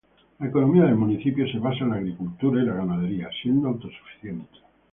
La 0.39 0.47
economía 0.47 0.85
del 0.85 0.95
municipio 0.95 1.47
se 1.47 1.59
basa 1.59 1.83
en 1.83 1.91
la 1.91 1.97
agricultura 1.97 2.59
y 2.59 2.65
la 2.65 2.73
ganadería, 2.73 3.29
siendo 3.43 3.67
autosuficiente. 3.67 4.57